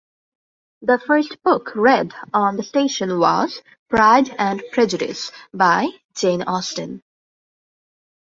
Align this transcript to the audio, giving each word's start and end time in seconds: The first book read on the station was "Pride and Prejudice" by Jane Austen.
The 0.81 0.97
first 0.97 1.43
book 1.43 1.75
read 1.75 2.11
on 2.33 2.57
the 2.57 2.63
station 2.63 3.19
was 3.19 3.61
"Pride 3.87 4.33
and 4.39 4.63
Prejudice" 4.71 5.31
by 5.53 5.89
Jane 6.15 6.41
Austen. 6.41 7.03